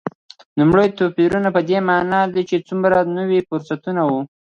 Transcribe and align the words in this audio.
لومړ 0.57 0.77
توپیرونه 0.99 1.49
په 1.55 1.61
دې 1.69 1.77
معنا 1.89 2.19
چې 2.49 2.57
څومره 2.67 2.97
نوي 3.17 3.39
فرصتونه 3.47 4.01
و. 4.09 4.11